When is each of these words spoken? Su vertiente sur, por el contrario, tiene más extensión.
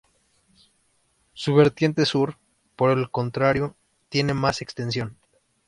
Su 1.33 1.53
vertiente 1.53 2.07
sur, 2.07 2.39
por 2.75 2.89
el 2.97 3.11
contrario, 3.11 3.75
tiene 4.09 4.33
más 4.33 4.63
extensión. 4.63 5.15